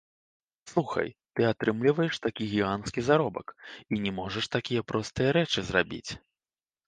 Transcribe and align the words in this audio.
Слухай, 0.69 1.09
ты 1.39 1.45
атрымліваеш 1.49 2.15
такі 2.25 2.43
гіганцкі 2.53 3.03
заробак 3.09 3.47
і 3.97 4.01
не 4.05 4.11
можаш 4.21 4.45
такія 4.55 4.81
простыя 4.93 5.29
рэчы 5.41 5.59
зрабіць! 5.69 6.11